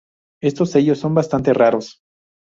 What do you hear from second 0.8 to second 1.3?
son